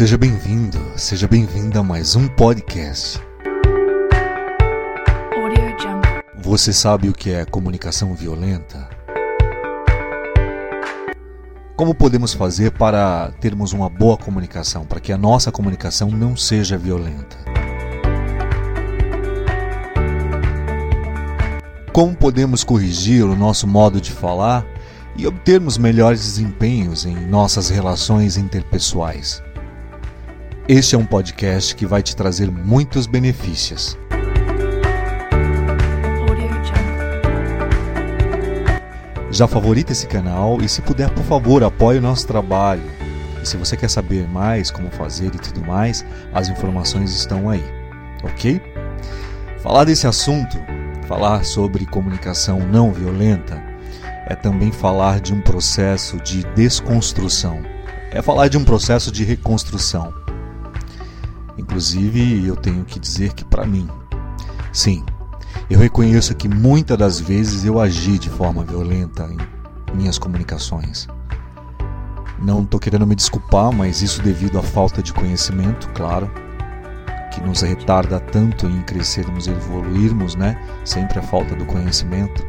[0.00, 3.20] Seja bem-vindo, seja bem-vinda a mais um podcast.
[6.38, 8.88] Você sabe o que é comunicação violenta?
[11.76, 16.78] Como podemos fazer para termos uma boa comunicação, para que a nossa comunicação não seja
[16.78, 17.36] violenta?
[21.92, 24.64] Como podemos corrigir o nosso modo de falar
[25.14, 29.42] e obtermos melhores desempenhos em nossas relações interpessoais?
[30.72, 33.98] Este é um podcast que vai te trazer muitos benefícios.
[39.32, 42.84] Já favorita esse canal e, se puder, por favor, apoie o nosso trabalho.
[43.42, 47.64] E se você quer saber mais como fazer e tudo mais, as informações estão aí,
[48.22, 48.62] ok?
[49.64, 50.56] Falar desse assunto,
[51.08, 53.60] falar sobre comunicação não violenta,
[54.28, 57.60] é também falar de um processo de desconstrução.
[58.12, 60.19] É falar de um processo de reconstrução.
[61.60, 63.86] Inclusive, eu tenho que dizer que para mim,
[64.72, 65.04] sim,
[65.68, 71.06] eu reconheço que muitas das vezes eu agi de forma violenta em minhas comunicações.
[72.40, 76.30] Não estou querendo me desculpar, mas isso devido à falta de conhecimento, claro,
[77.30, 80.58] que nos retarda tanto em crescermos e evoluirmos, né?
[80.82, 82.42] Sempre a falta do conhecimento.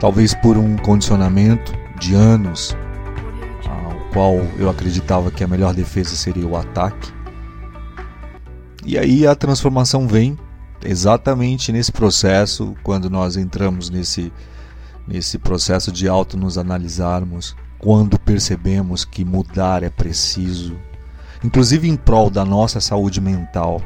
[0.00, 2.76] Talvez por um condicionamento de anos
[4.14, 7.12] qual eu acreditava que a melhor defesa seria o ataque.
[8.86, 10.38] E aí a transformação vem
[10.84, 14.32] exatamente nesse processo, quando nós entramos nesse,
[15.08, 20.78] nesse processo de auto nos analisarmos, quando percebemos que mudar é preciso,
[21.42, 23.82] inclusive em prol da nossa saúde mental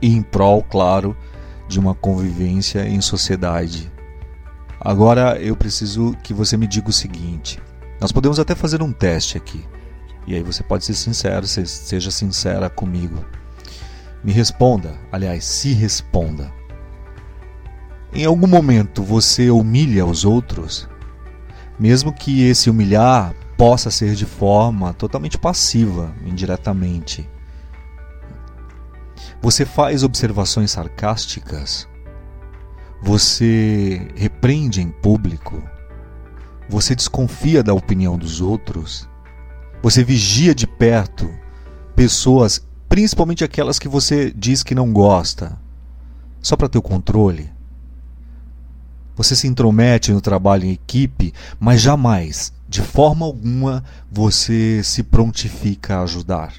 [0.00, 1.16] e em prol, claro,
[1.66, 3.90] de uma convivência em sociedade.
[4.80, 7.58] Agora eu preciso que você me diga o seguinte:
[8.00, 9.64] nós podemos até fazer um teste aqui.
[10.26, 13.24] E aí você pode ser sincero, se- seja sincera comigo.
[14.22, 16.50] Me responda, aliás, se responda.
[18.12, 20.88] Em algum momento você humilha os outros?
[21.78, 27.28] Mesmo que esse humilhar possa ser de forma totalmente passiva, indiretamente.
[29.42, 31.86] Você faz observações sarcásticas?
[33.02, 35.62] Você repreende em público?
[36.68, 39.08] Você desconfia da opinião dos outros?
[39.82, 41.30] Você vigia de perto
[41.94, 45.58] pessoas, principalmente aquelas que você diz que não gosta,
[46.40, 47.50] só para ter o controle?
[49.16, 55.98] Você se intromete no trabalho em equipe, mas jamais, de forma alguma, você se prontifica
[55.98, 56.52] a ajudar.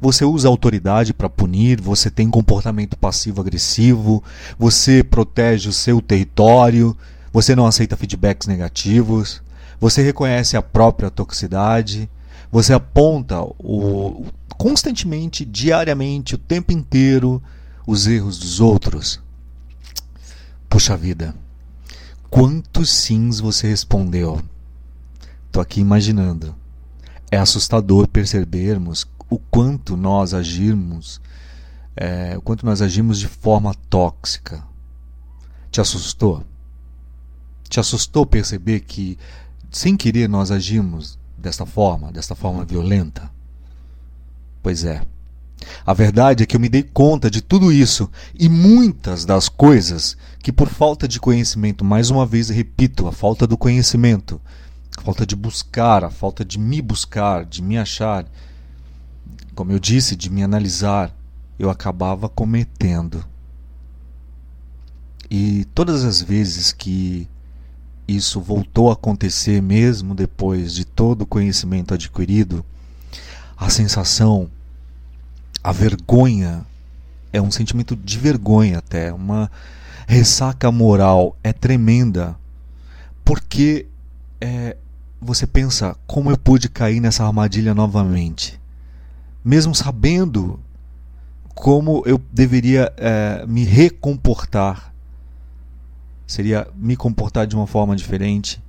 [0.00, 4.22] Você usa autoridade para punir, você tem comportamento passivo-agressivo,
[4.58, 6.96] você protege o seu território,
[7.34, 9.42] você não aceita feedbacks negativos,
[9.80, 12.08] você reconhece a própria toxicidade,
[12.48, 14.24] você aponta o,
[14.56, 17.42] constantemente, diariamente, o tempo inteiro,
[17.84, 19.20] os erros dos outros.
[20.68, 21.34] Puxa vida,
[22.30, 24.40] quantos sims você respondeu?
[25.50, 26.54] Tô aqui imaginando.
[27.32, 31.20] É assustador percebermos o quanto nós agirmos,
[31.96, 34.62] é, o quanto nós agimos de forma tóxica.
[35.72, 36.44] Te assustou?
[37.68, 39.18] Te assustou perceber que,
[39.70, 43.30] sem querer, nós agimos desta forma, desta forma violenta?
[44.62, 45.04] Pois é.
[45.86, 50.16] A verdade é que eu me dei conta de tudo isso e muitas das coisas
[50.42, 54.40] que, por falta de conhecimento, mais uma vez repito, a falta do conhecimento,
[54.96, 58.26] a falta de buscar, a falta de me buscar, de me achar,
[59.54, 61.14] como eu disse, de me analisar,
[61.58, 63.24] eu acabava cometendo.
[65.30, 67.28] E todas as vezes que
[68.06, 72.64] isso voltou a acontecer, mesmo depois de todo o conhecimento adquirido,
[73.56, 74.50] a sensação,
[75.62, 76.64] a vergonha,
[77.32, 79.50] é um sentimento de vergonha até, uma
[80.06, 82.36] ressaca moral é tremenda,
[83.24, 83.86] porque
[84.40, 84.76] é,
[85.20, 88.60] você pensa como eu pude cair nessa armadilha novamente,
[89.44, 90.60] mesmo sabendo
[91.54, 94.93] como eu deveria é, me recomportar
[96.26, 98.62] seria me comportar de uma forma diferente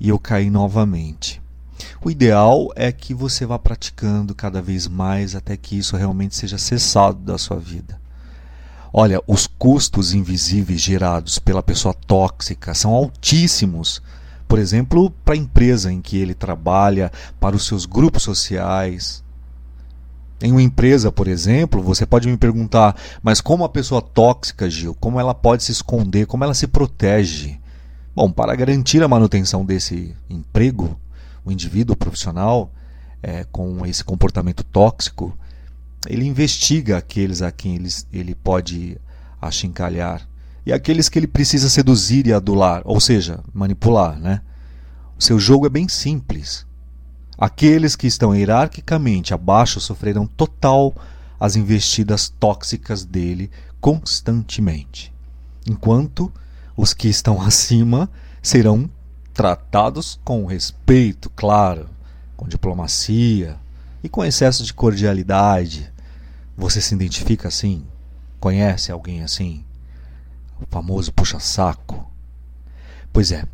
[0.00, 1.40] e eu caí novamente.
[2.04, 6.58] O ideal é que você vá praticando cada vez mais até que isso realmente seja
[6.58, 8.00] cessado da sua vida.
[8.92, 14.02] Olha, os custos invisíveis gerados pela pessoa tóxica são altíssimos.
[14.46, 19.22] Por exemplo, para a empresa em que ele trabalha, para os seus grupos sociais,
[20.40, 24.94] em uma empresa, por exemplo, você pode me perguntar, mas como a pessoa tóxica, Gil,
[24.94, 27.58] como ela pode se esconder, como ela se protege?
[28.14, 30.98] Bom, para garantir a manutenção desse emprego,
[31.44, 32.72] o indivíduo profissional,
[33.22, 35.36] é, com esse comportamento tóxico,
[36.06, 38.96] ele investiga aqueles a quem ele, ele pode
[39.40, 40.28] achincalhar
[40.68, 44.18] e aqueles que ele precisa seduzir e adular, ou seja, manipular.
[44.20, 44.42] Né?
[45.18, 46.66] O seu jogo é bem simples.
[47.38, 50.92] Aqueles que estão hierarquicamente abaixo sofrerão total
[51.38, 53.48] as investidas tóxicas dele
[53.80, 55.12] constantemente,
[55.64, 56.32] enquanto
[56.76, 58.10] os que estão acima
[58.42, 58.90] serão
[59.32, 61.88] tratados com respeito, claro,
[62.36, 63.56] com diplomacia
[64.02, 65.92] e com excesso de cordialidade.
[66.56, 67.86] Você se identifica assim?
[68.40, 69.64] Conhece alguém assim?
[70.60, 72.04] O famoso puxa-saco?
[73.12, 73.44] Pois é,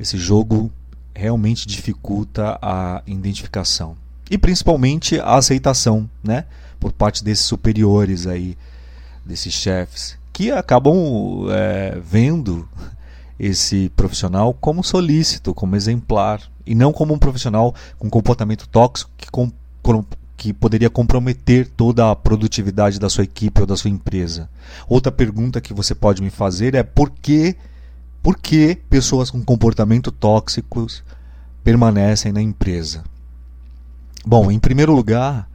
[0.00, 0.72] esse jogo
[1.14, 3.96] realmente dificulta a identificação
[4.30, 6.44] e principalmente a aceitação, né,
[6.80, 8.56] por parte desses superiores aí,
[9.24, 12.68] desses chefes que acabam é, vendo
[13.38, 19.30] esse profissional como solícito, como exemplar e não como um profissional com comportamento tóxico que,
[19.30, 19.52] com,
[20.36, 24.50] que poderia comprometer toda a produtividade da sua equipe ou da sua empresa.
[24.88, 27.56] Outra pergunta que você pode me fazer é por que
[28.24, 31.04] por que pessoas com comportamento tóxicos
[31.62, 33.04] permanecem na empresa?
[34.24, 35.46] Bom, em primeiro lugar,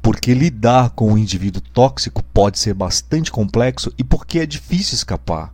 [0.00, 5.52] porque lidar com um indivíduo tóxico pode ser bastante complexo e porque é difícil escapar,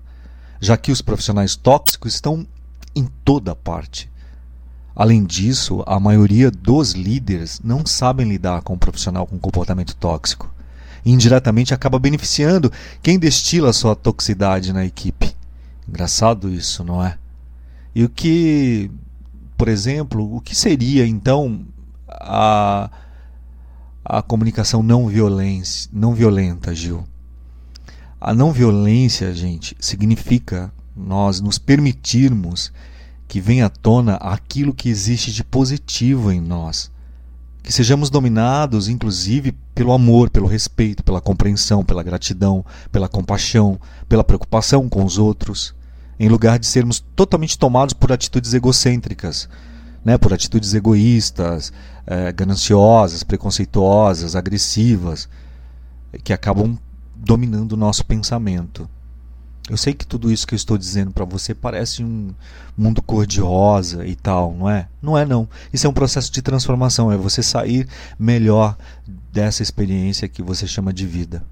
[0.60, 2.46] já que os profissionais tóxicos estão
[2.94, 4.10] em toda parte.
[4.94, 10.54] Além disso, a maioria dos líderes não sabem lidar com um profissional com comportamento tóxico.
[11.02, 12.70] E indiretamente acaba beneficiando
[13.02, 15.37] quem destila sua toxicidade na equipe.
[15.88, 17.16] Engraçado isso, não é?
[17.94, 18.90] E o que,
[19.56, 21.66] por exemplo, o que seria então
[22.06, 22.90] a,
[24.04, 27.04] a comunicação não, violência, não violenta, Gil?
[28.20, 32.70] A não violência, gente, significa nós nos permitirmos
[33.26, 36.90] que venha à tona aquilo que existe de positivo em nós.
[37.62, 44.24] Que sejamos dominados, inclusive, pelo amor, pelo respeito, pela compreensão, pela gratidão, pela compaixão, pela
[44.24, 45.77] preocupação com os outros
[46.18, 49.48] em lugar de sermos totalmente tomados por atitudes egocêntricas,
[50.04, 51.72] né, por atitudes egoístas,
[52.06, 55.28] é, gananciosas, preconceituosas, agressivas,
[56.24, 56.78] que acabam
[57.14, 58.88] dominando o nosso pensamento.
[59.68, 62.30] Eu sei que tudo isso que eu estou dizendo para você parece um
[62.74, 64.88] mundo cor-de-rosa e tal, não é?
[65.02, 65.46] Não é não.
[65.70, 67.86] Isso é um processo de transformação, é você sair
[68.18, 68.78] melhor
[69.30, 71.44] dessa experiência que você chama de vida.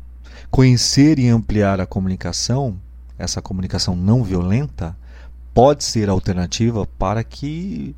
[0.51, 2.81] Conhecer e ampliar a comunicação
[3.19, 4.97] essa comunicação não violenta
[5.55, 7.95] pode ser alternativa para que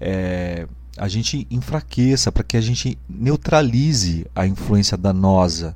[0.00, 0.66] é,
[0.96, 5.74] a gente enfraqueça, para que a gente neutralize a influência danosa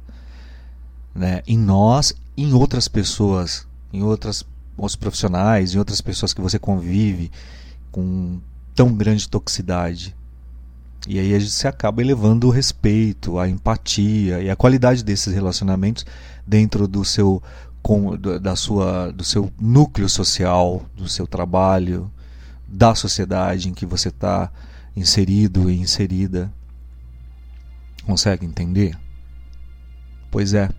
[1.15, 4.45] né, em nós em outras pessoas, em outras,
[4.77, 7.31] outros profissionais, em outras pessoas que você convive
[7.93, 8.41] com
[8.75, 10.15] tão grande toxicidade.
[11.07, 15.33] E aí a gente se acaba elevando o respeito, a empatia e a qualidade desses
[15.33, 16.05] relacionamentos
[16.47, 17.43] dentro do seu
[17.85, 22.11] com, da sua, do seu núcleo social, do seu trabalho,
[22.67, 24.51] da sociedade em que você está
[24.97, 26.51] inserido e inserida.
[28.07, 28.99] Consegue entender?
[30.31, 30.71] Pois é.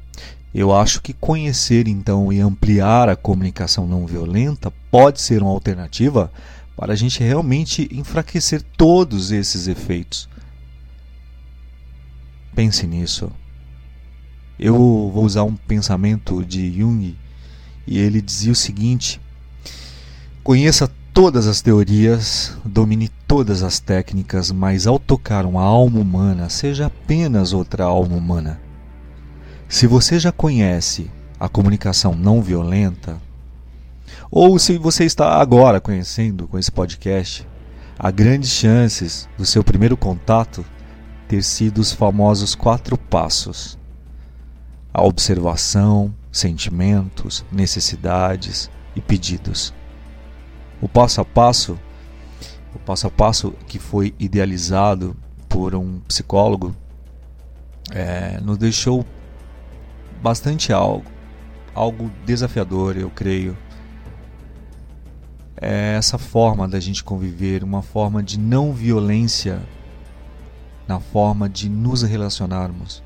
[0.51, 6.31] Eu acho que conhecer então e ampliar a comunicação não violenta pode ser uma alternativa
[6.75, 10.27] para a gente realmente enfraquecer todos esses efeitos.
[12.55, 13.31] Pense nisso.
[14.57, 17.17] Eu vou usar um pensamento de Jung
[17.85, 19.19] e ele dizia o seguinte:
[20.41, 26.85] Conheça todas as teorias, domine todas as técnicas, mas ao tocar uma alma humana, seja
[26.85, 28.61] apenas outra alma humana.
[29.67, 33.21] Se você já conhece a comunicação não violenta,
[34.31, 37.45] ou se você está agora conhecendo com esse podcast,
[37.99, 40.63] há grandes chances do seu primeiro contato
[41.27, 43.77] ter sido os famosos quatro passos
[44.97, 49.73] a observação, sentimentos, necessidades e pedidos.
[50.81, 51.77] O passo a passo,
[52.73, 55.13] o passo a passo que foi idealizado
[55.49, 56.73] por um psicólogo,
[57.91, 59.05] é, nos deixou
[60.21, 61.11] bastante algo,
[61.73, 63.57] algo desafiador, eu creio.
[65.57, 69.61] É essa forma da gente conviver, uma forma de não violência
[70.87, 73.03] na forma de nos relacionarmos.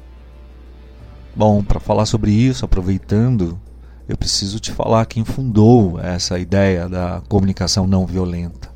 [1.36, 3.60] Bom, para falar sobre isso, aproveitando,
[4.08, 8.70] eu preciso te falar quem fundou essa ideia da comunicação não violenta.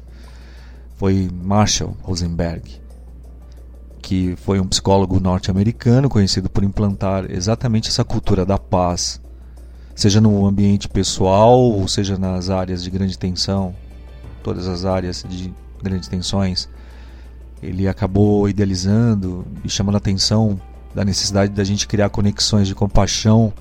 [0.96, 2.80] Foi Marshall Rosenberg,
[4.02, 9.20] que foi um psicólogo norte-americano conhecido por implantar exatamente essa cultura da paz,
[9.96, 13.76] seja no ambiente pessoal ou seja nas áreas de grande tensão,
[14.44, 16.70] todas as áreas de grandes tensões.
[17.62, 20.60] ele acabou idealizando e chamando a atenção
[20.94, 23.54] da necessidade da gente criar conexões de compaixão,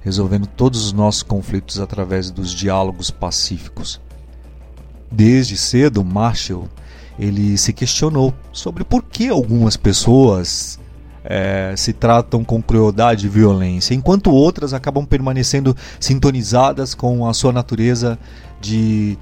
[0.00, 4.00] resolvendo todos os nossos conflitos através dos diálogos pacíficos.
[5.10, 6.68] Desde cedo, Marshall
[7.18, 10.78] ele se questionou sobre por que algumas pessoas
[11.22, 17.52] é, se tratam com crueldade e violência, enquanto outras acabam permanecendo sintonizadas com a sua
[17.52, 18.18] natureza
[18.58, 19.18] de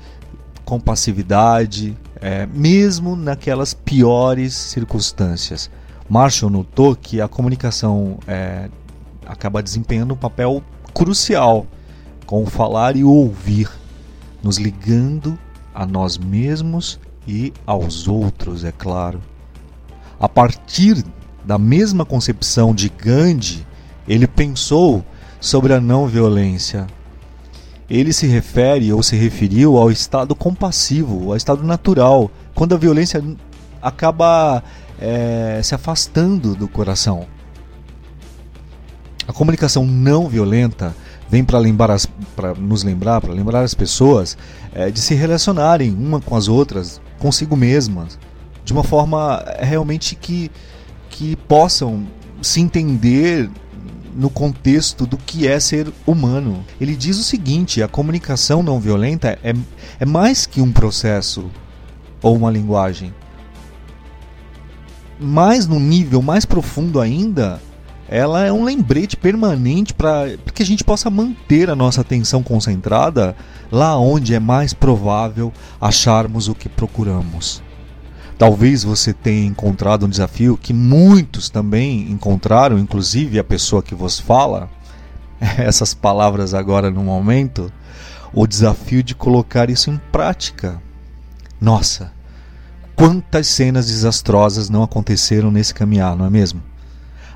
[0.64, 5.70] compassividade, é, mesmo naquelas piores circunstâncias.
[6.08, 8.68] Marshall notou que a comunicação é,
[9.26, 10.62] acaba desempenhando um papel
[10.94, 11.66] crucial
[12.24, 13.70] com o falar e o ouvir,
[14.42, 15.38] nos ligando
[15.74, 19.20] a nós mesmos e aos outros, é claro.
[20.18, 21.04] A partir
[21.44, 23.66] da mesma concepção de Gandhi,
[24.06, 25.04] ele pensou
[25.40, 26.86] sobre a não violência.
[27.88, 33.22] Ele se refere ou se referiu ao estado compassivo, ao estado natural, quando a violência
[33.80, 34.62] acaba
[35.00, 37.26] é, se afastando do coração.
[39.26, 40.94] A comunicação não violenta
[41.28, 41.60] vem para
[42.58, 44.36] nos lembrar, para lembrar as pessoas
[44.72, 48.18] é, de se relacionarem uma com as outras, consigo mesmas,
[48.64, 50.50] de uma forma é, realmente que,
[51.10, 52.06] que possam
[52.40, 53.50] se entender
[54.14, 56.64] no contexto do que é ser humano.
[56.80, 59.54] Ele diz o seguinte: a comunicação não violenta é,
[60.00, 61.50] é mais que um processo
[62.22, 63.14] ou uma linguagem.
[65.20, 67.60] Mais no nível mais profundo ainda,
[68.08, 73.36] ela é um lembrete permanente para que a gente possa manter a nossa atenção concentrada
[73.70, 77.62] lá onde é mais provável acharmos o que procuramos.
[78.38, 84.18] Talvez você tenha encontrado um desafio que muitos também encontraram, inclusive a pessoa que vos
[84.18, 84.70] fala,
[85.58, 87.70] essas palavras agora no momento,
[88.32, 90.80] o desafio de colocar isso em prática.
[91.60, 92.12] Nossa,
[92.98, 96.60] quantas cenas desastrosas não aconteceram nesse caminhar, não é mesmo?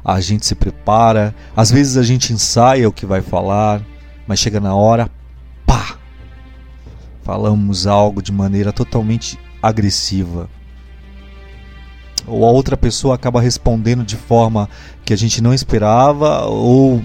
[0.05, 3.81] a gente se prepara, às vezes a gente ensaia o que vai falar,
[4.27, 5.09] mas chega na hora,
[5.65, 5.97] pá!
[7.23, 10.49] Falamos algo de maneira totalmente agressiva.
[12.27, 14.69] Ou a outra pessoa acaba respondendo de forma
[15.05, 17.01] que a gente não esperava, ou,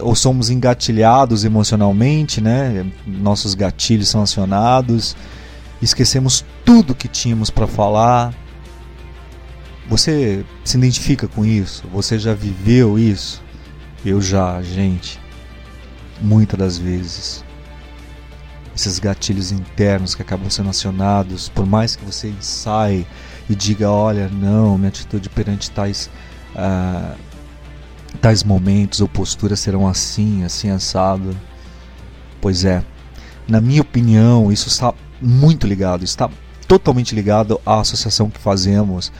[0.00, 2.86] ou somos engatilhados emocionalmente, né?
[3.06, 5.14] Nossos gatilhos são acionados,
[5.84, 8.34] esquecemos tudo que tínhamos para falar
[9.88, 11.88] você se identifica com isso?
[11.88, 13.42] Você já viveu isso?
[14.04, 15.18] Eu já, gente.
[16.20, 17.44] Muitas das vezes.
[18.76, 23.06] Esses gatilhos internos que acabam sendo acionados, por mais que você ensaie
[23.48, 26.10] e diga: olha, não, minha atitude perante tais,
[26.54, 27.16] ah,
[28.20, 31.34] tais momentos ou posturas serão assim, assim assado.
[32.40, 32.84] Pois é,
[33.48, 36.30] na minha opinião, isso está muito ligado, está
[36.66, 39.10] totalmente ligado à associação que fazemos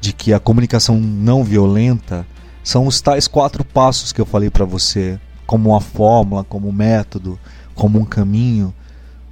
[0.00, 2.26] de que a comunicação não violenta
[2.62, 6.72] são os tais quatro passos que eu falei para você, como uma fórmula, como um
[6.72, 7.38] método,
[7.74, 8.74] como um caminho.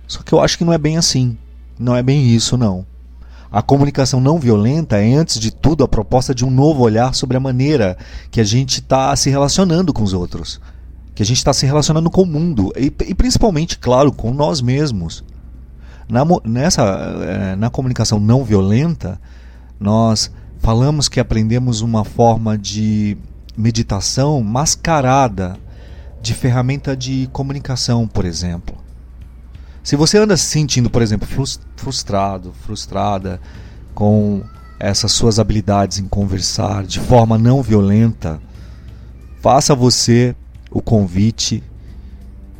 [0.07, 1.37] Só que eu acho que não é bem assim.
[1.79, 2.87] Não é bem isso, não.
[3.51, 7.37] A comunicação não violenta é, antes de tudo, a proposta de um novo olhar sobre
[7.37, 7.97] a maneira
[8.31, 10.61] que a gente está se relacionando com os outros,
[11.15, 14.61] que a gente está se relacionando com o mundo e, e, principalmente, claro, com nós
[14.61, 15.25] mesmos.
[16.09, 19.21] Na, nessa, eh, na comunicação não violenta,
[19.81, 20.31] nós
[20.65, 23.19] Falamos que aprendemos uma forma de
[23.55, 25.59] meditação mascarada
[26.23, 28.75] de ferramenta de comunicação, por exemplo.
[29.83, 31.29] Se você anda se sentindo, por exemplo,
[31.77, 33.39] frustrado, frustrada
[33.95, 34.43] com
[34.81, 38.41] essas suas habilidades em conversar de forma não violenta,
[39.43, 40.35] faça você
[40.71, 41.63] o convite,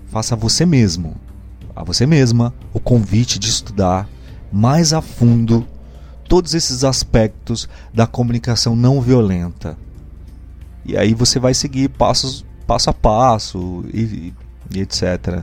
[0.09, 1.17] faça você mesmo,
[1.75, 4.09] a você mesma, o convite de estudar
[4.53, 5.67] mais a fundo
[6.29, 9.77] todos esses aspectos da comunicação não violenta.
[10.85, 14.33] E aí você vai seguir passos, passo a passo e,
[14.75, 15.43] e etc.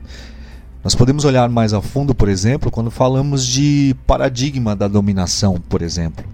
[0.83, 5.81] Nós podemos olhar mais a fundo, por exemplo, quando falamos de paradigma da dominação, por
[5.81, 6.25] exemplo.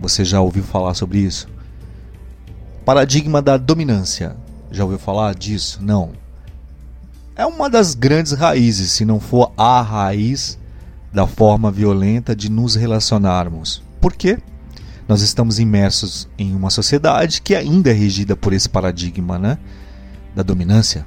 [0.00, 1.48] Você já ouviu falar sobre isso?
[2.84, 4.36] Paradigma da dominância.
[4.70, 5.80] Já ouviu falar disso?
[5.82, 6.12] Não.
[7.40, 10.58] É uma das grandes raízes, se não for a raiz
[11.10, 13.82] da forma violenta de nos relacionarmos.
[13.98, 14.36] Por quê?
[15.08, 19.56] Nós estamos imersos em uma sociedade que ainda é regida por esse paradigma né,
[20.36, 21.06] da dominância,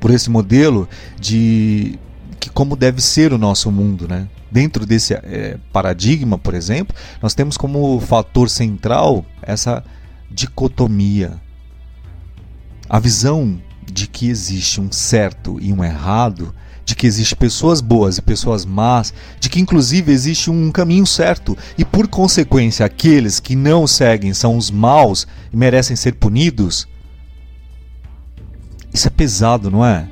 [0.00, 0.88] por esse modelo
[1.20, 1.96] de
[2.40, 4.26] que como deve ser o nosso mundo, né?
[4.50, 9.84] Dentro desse é, paradigma, por exemplo, nós temos como fator central essa
[10.28, 11.40] dicotomia,
[12.88, 13.60] a visão
[13.90, 16.54] de que existe um certo e um errado
[16.90, 21.56] de que existem pessoas boas e pessoas más, de que inclusive existe um caminho certo
[21.78, 26.88] e por consequência aqueles que não seguem são os maus e merecem ser punidos.
[28.92, 30.08] Isso é pesado, não é?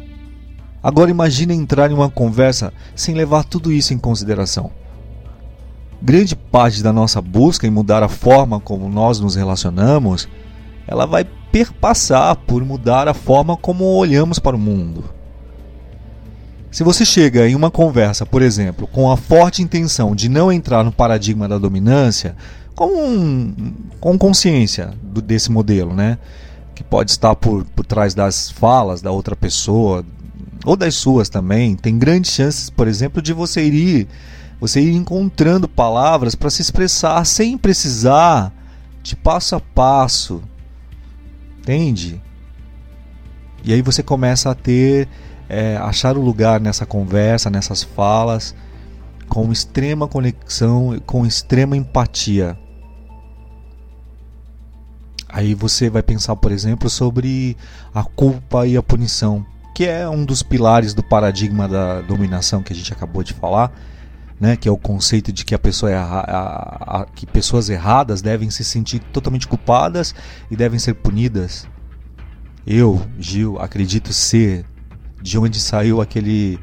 [0.80, 4.70] Agora imagine entrar em uma conversa sem levar tudo isso em consideração.
[6.00, 10.28] Grande parte da nossa busca em mudar a forma como nós nos relacionamos,
[10.86, 15.04] ela vai perpassar por mudar a forma como olhamos para o mundo.
[16.70, 20.84] Se você chega em uma conversa, por exemplo, com a forte intenção de não entrar
[20.84, 22.36] no paradigma da dominância,
[22.74, 23.54] com,
[23.98, 26.18] com consciência do, desse modelo, né?
[26.78, 30.04] que pode estar por, por trás das falas da outra pessoa,
[30.64, 34.06] ou das suas também, tem grandes chances, por exemplo, de você ir,
[34.60, 38.52] você ir encontrando palavras para se expressar sem precisar
[39.02, 40.40] de passo a passo.
[41.68, 42.18] Entende?
[43.62, 45.06] E aí você começa a ter,
[45.50, 48.54] é, achar o lugar nessa conversa, nessas falas,
[49.28, 52.58] com extrema conexão, com extrema empatia.
[55.28, 57.54] Aí você vai pensar, por exemplo, sobre
[57.94, 59.44] a culpa e a punição
[59.74, 63.70] que é um dos pilares do paradigma da dominação que a gente acabou de falar,
[64.40, 68.22] né, que é o conceito de que a pessoa erra, a, a, que pessoas erradas
[68.22, 70.14] devem se sentir totalmente culpadas
[70.50, 71.66] e devem ser punidas.
[72.66, 74.64] Eu, Gil, acredito ser
[75.20, 76.58] de onde saiu aquele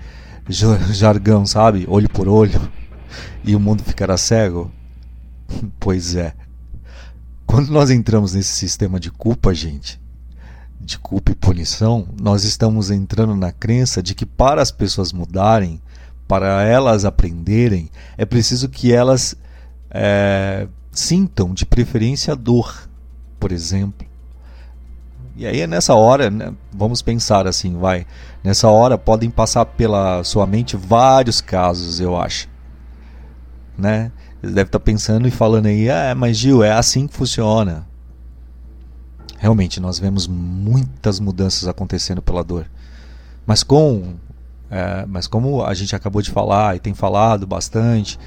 [0.91, 1.85] jargão, sabe?
[1.89, 2.61] Olho por olho
[3.43, 4.71] e o mundo ficará cego.
[5.79, 6.33] Pois é.
[7.45, 10.01] Quando nós entramos nesse sistema de culpa, gente,
[10.79, 15.79] de culpa e punição, nós estamos entrando na crença de que para as pessoas mudarem,
[16.27, 19.35] para elas aprenderem, é preciso que elas
[19.91, 22.89] é, sintam de preferência dor,
[23.39, 24.07] por exemplo.
[25.37, 28.07] E aí é nessa hora, né, vamos pensar assim, vai.
[28.43, 32.47] Nessa hora podem passar pela sua mente vários casos, eu acho.
[33.77, 34.11] Né?
[34.41, 37.85] Você deve estar pensando e falando aí, ah, mas Gil, é assim que funciona.
[39.37, 42.65] Realmente, nós vemos muitas mudanças acontecendo pela dor.
[43.45, 44.15] Mas com
[44.69, 48.19] é, mas como a gente acabou de falar e tem falado bastante,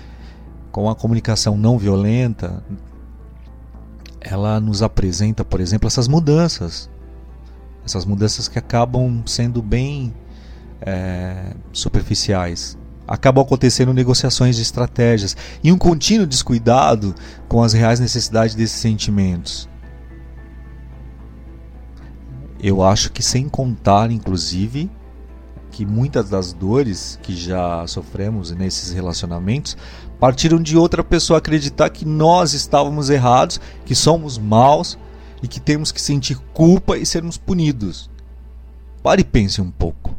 [0.70, 2.62] com a comunicação não violenta,
[4.20, 6.88] ela nos apresenta, por exemplo, essas mudanças.
[7.84, 10.14] Essas mudanças que acabam sendo bem
[10.80, 12.76] é, superficiais.
[13.06, 17.14] Acabam acontecendo negociações de estratégias e um contínuo descuidado
[17.48, 19.68] com as reais necessidades desses sentimentos.
[22.60, 24.90] Eu acho que sem contar, inclusive,
[25.78, 29.76] que muitas das dores que já sofremos nesses relacionamentos
[30.18, 34.98] partiram de outra pessoa acreditar que nós estávamos errados, que somos maus
[35.40, 38.10] e que temos que sentir culpa e sermos punidos.
[39.04, 40.16] Pare e pense um pouco.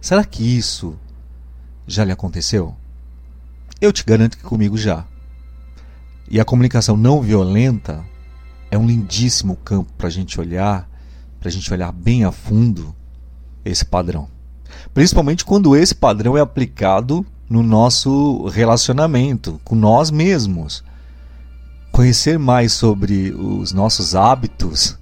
[0.00, 0.98] Será que isso
[1.86, 2.74] já lhe aconteceu?
[3.82, 5.04] Eu te garanto que comigo já.
[6.30, 8.02] E a comunicação não violenta
[8.70, 10.88] é um lindíssimo campo para a gente olhar
[11.38, 12.96] para a gente olhar bem a fundo
[13.66, 14.32] esse padrão.
[14.92, 20.82] Principalmente quando esse padrão é aplicado no nosso relacionamento com nós mesmos.
[21.92, 24.98] Conhecer mais sobre os nossos hábitos,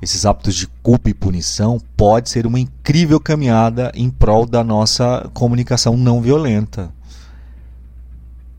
[0.00, 5.30] esses hábitos de culpa e punição, pode ser uma incrível caminhada em prol da nossa
[5.32, 6.92] comunicação não violenta.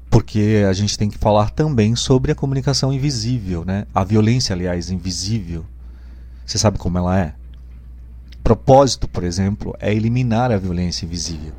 [0.10, 3.86] Porque a gente tem que falar também sobre a comunicação invisível, né?
[3.94, 5.66] A violência, aliás, invisível
[6.46, 7.34] você sabe como ela é?
[8.44, 11.54] Propósito, por exemplo, é eliminar a violência invisível.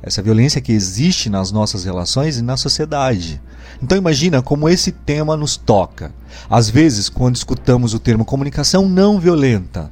[0.00, 3.42] Essa violência que existe nas nossas relações e na sociedade.
[3.82, 6.12] Então imagina como esse tema nos toca.
[6.48, 9.90] Às vezes, quando escutamos o termo comunicação não violenta,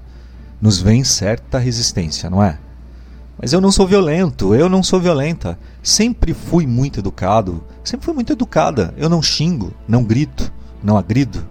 [0.60, 2.58] nos vem certa resistência, não é?
[3.36, 5.58] Mas eu não sou violento, eu não sou violenta.
[5.82, 8.94] Sempre fui muito educado, sempre fui muito educada.
[8.96, 11.46] Eu não xingo, não grito, não agrido.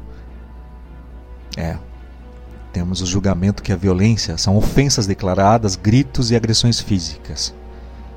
[1.58, 1.78] É,
[2.76, 7.56] temos o julgamento que a violência são ofensas declaradas, gritos e agressões físicas.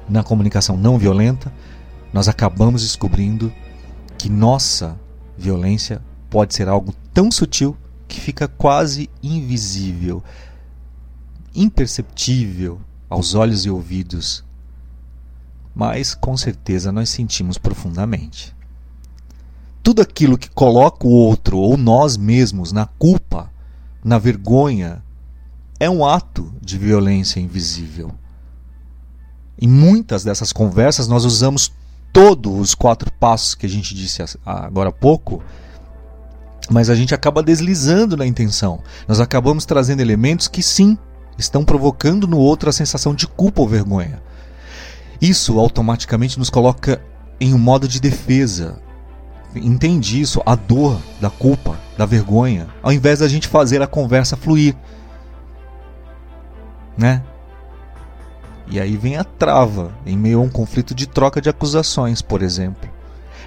[0.08, 1.52] Na comunicação não violenta,
[2.12, 3.52] nós acabamos descobrindo
[4.18, 4.98] que nossa
[5.36, 7.76] violência pode ser algo tão sutil
[8.08, 10.24] que fica quase invisível,
[11.54, 14.44] imperceptível aos olhos e ouvidos,
[15.72, 18.56] mas com certeza nós sentimos profundamente.
[19.84, 23.56] Tudo aquilo que coloca o outro ou nós mesmos na culpa
[24.04, 25.02] na vergonha,
[25.80, 28.12] é um ato de violência invisível.
[29.60, 31.72] Em muitas dessas conversas, nós usamos
[32.12, 35.42] todos os quatro passos que a gente disse agora há pouco,
[36.70, 38.82] mas a gente acaba deslizando na intenção.
[39.06, 40.98] Nós acabamos trazendo elementos que, sim,
[41.38, 44.22] estão provocando no outro a sensação de culpa ou vergonha.
[45.20, 47.00] Isso automaticamente nos coloca
[47.40, 48.80] em um modo de defesa.
[49.54, 50.42] Entende isso?
[50.44, 54.76] A dor da culpa, da vergonha, ao invés da gente fazer a conversa fluir.
[56.96, 57.22] Né?
[58.70, 62.42] E aí vem a trava, em meio a um conflito de troca de acusações, por
[62.42, 62.88] exemplo.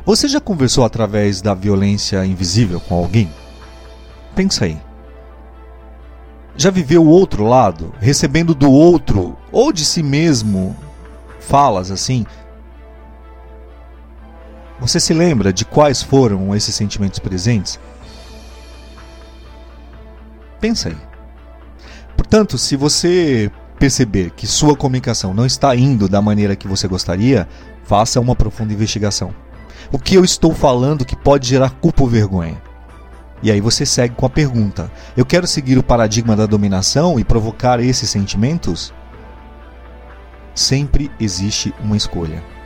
[0.03, 3.29] Você já conversou através da violência invisível com alguém?
[4.35, 4.77] Pensa aí.
[6.57, 10.75] Já viveu o outro lado, recebendo do outro ou de si mesmo
[11.39, 12.25] falas assim?
[14.81, 17.79] Você se lembra de quais foram esses sentimentos presentes?
[20.59, 20.97] Pensa aí.
[22.17, 27.47] Portanto, se você perceber que sua comunicação não está indo da maneira que você gostaria,
[27.83, 29.35] faça uma profunda investigação.
[29.91, 32.59] O que eu estou falando que pode gerar culpa ou vergonha?
[33.43, 37.23] E aí você segue com a pergunta: eu quero seguir o paradigma da dominação e
[37.23, 38.91] provocar esses sentimentos?
[40.55, 42.60] Sempre existe uma escolha.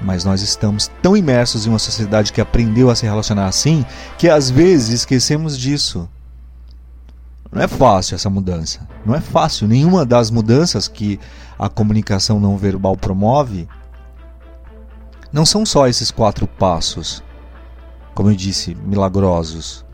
[0.00, 3.84] Mas nós estamos tão imersos em uma sociedade que aprendeu a se relacionar assim
[4.18, 6.08] que às vezes esquecemos disso.
[7.50, 8.86] Não é fácil essa mudança.
[9.06, 9.68] Não é fácil.
[9.68, 11.20] Nenhuma das mudanças que
[11.58, 13.68] a comunicação não verbal promove
[15.32, 17.22] não são só esses quatro passos,
[18.14, 19.84] como eu disse, milagrosos.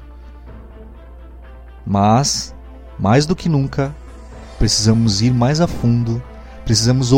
[1.86, 2.54] Mas,
[2.98, 3.94] mais do que nunca,
[4.58, 6.22] precisamos ir mais a fundo,
[6.64, 7.12] precisamos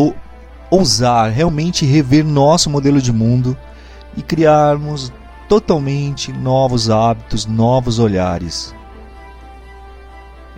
[0.73, 3.55] ousar realmente rever nosso modelo de mundo
[4.17, 5.13] e criarmos
[5.47, 8.75] totalmente novos hábitos, novos olhares.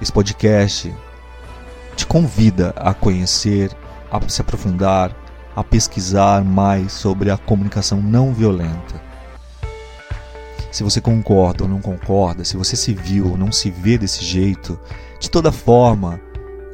[0.00, 0.94] Esse podcast
[1.96, 3.77] te convida a conhecer,
[4.09, 5.11] a se aprofundar,
[5.57, 9.03] a pesquisar mais sobre a comunicação não violenta.
[10.70, 14.24] Se você concorda ou não concorda, se você se viu ou não se vê desse
[14.24, 14.79] jeito,
[15.18, 16.20] de toda forma,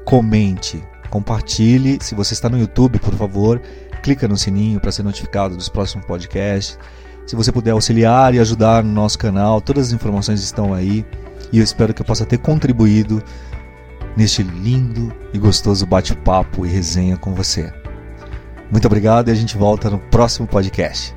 [0.05, 1.99] comente, compartilhe.
[2.01, 3.61] Se você está no YouTube, por favor,
[4.03, 6.79] clica no sininho para ser notificado dos próximos podcasts.
[7.27, 11.05] Se você puder auxiliar e ajudar no nosso canal, todas as informações estão aí
[11.53, 13.23] e eu espero que eu possa ter contribuído
[14.17, 17.73] neste lindo e gostoso bate-papo e resenha com você.
[18.71, 21.15] Muito obrigado e a gente volta no próximo podcast.